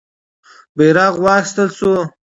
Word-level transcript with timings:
بیرغ 0.77 1.13
واخیستل 1.25 1.67
سو. 1.77 1.91